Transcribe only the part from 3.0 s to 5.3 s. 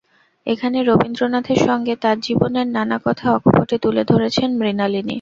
কথা অকপটে তুলে ধরেছেন মৃণালিনী।